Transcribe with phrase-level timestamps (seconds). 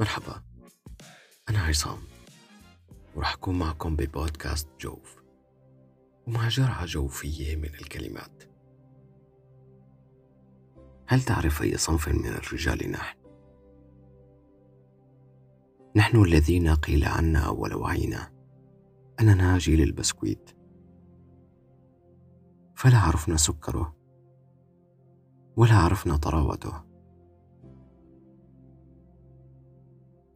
[0.00, 0.42] مرحبا.
[1.48, 1.98] أنا عصام
[3.14, 5.22] وراح أكون معكم ببودكاست جوف.
[6.26, 8.42] ومع جرعة جوفية من الكلمات.
[11.06, 13.18] هل تعرف أي صنف من الرجال نحن؟
[15.96, 18.32] نحن الذين قيل عنا أول وعينا
[19.20, 20.50] أننا جيل البسكويت.
[22.74, 23.96] فلا عرفنا سكره
[25.56, 26.88] ولا عرفنا طراوته.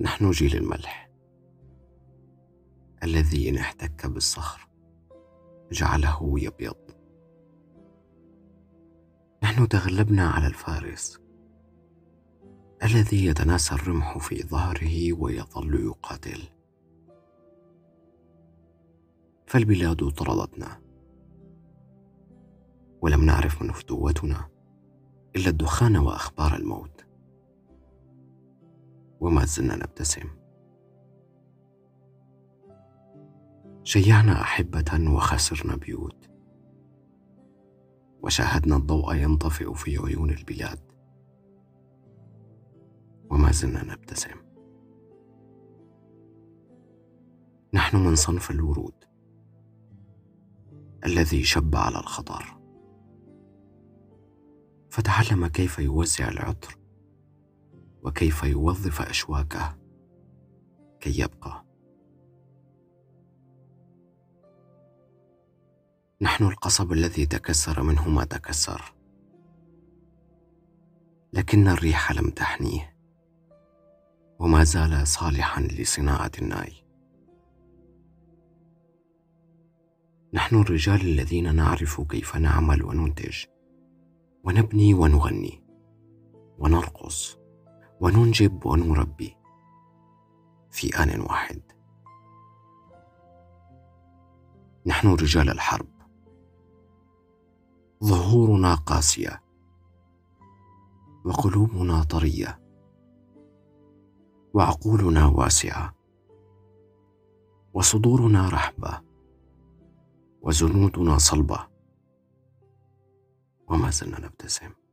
[0.00, 1.10] نحن جيل الملح.
[3.02, 4.68] الذي إن احتك بالصخر
[5.72, 6.76] جعله يبيض.
[9.42, 11.20] نحن تغلبنا على الفارس.
[12.82, 16.42] الذي يتناسى الرمح في ظهره ويظل يقاتل.
[19.46, 20.80] فالبلاد طردتنا.
[23.00, 24.48] ولم نعرف من فتوتنا
[25.36, 27.05] إلا الدخان وأخبار الموت.
[29.20, 30.28] وما زلنا نبتسم.
[33.84, 36.30] شيعنا أحبة وخسرنا بيوت.
[38.22, 40.80] وشاهدنا الضوء ينطفئ في عيون البلاد.
[43.30, 44.36] وما زلنا نبتسم.
[47.74, 49.04] نحن من صنف الورود.
[51.04, 52.58] الذي شب على الخطر.
[54.90, 56.85] فتعلم كيف يوزع العطر.
[58.06, 59.76] وكيف يوظف أشواكه
[61.00, 61.64] كي يبقى.
[66.20, 68.94] نحن القصب الذي تكسر منه ما تكسر
[71.32, 72.96] لكن الريح لم تحنيه
[74.38, 76.72] وما زال صالحا لصناعة الناي.
[80.32, 83.44] نحن الرجال الذين نعرف كيف نعمل وننتج
[84.44, 85.64] ونبني ونغني
[86.58, 87.45] ونرقص.
[88.00, 89.36] وننجب ونربي
[90.70, 91.62] في آن واحد.
[94.86, 95.88] نحن رجال الحرب.
[98.04, 99.42] ظهورنا قاسية.
[101.24, 102.60] وقلوبنا طرية.
[104.54, 105.94] وعقولنا واسعة.
[107.74, 109.00] وصدورنا رحبة.
[110.42, 111.68] وزنودنا صلبة.
[113.68, 114.85] وما زلنا نبتسم.